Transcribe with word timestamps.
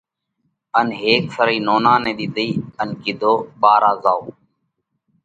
ان 0.79 0.87
هيڪ 1.01 1.23
سرئي 1.35 1.57
نونا 1.67 1.93
نئہ 2.03 2.13
ۮِيڌئي 2.17 2.51
ان 2.81 2.89
ڪِيڌو 3.01 3.33
ٻارا 3.61 3.91
زائو 4.03 4.23